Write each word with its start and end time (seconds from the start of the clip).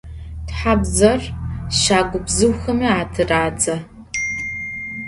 Тхьабзэр 0.47 1.21
щагу 1.79 2.19
бзыухэми 2.25 2.87
атырадзэ. 3.01 3.75